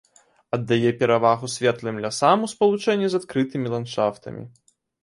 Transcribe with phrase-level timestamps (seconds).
[0.55, 4.43] Аддае перавагу светлым лясам у спалучэнні з адкрытымі ландшафтамі.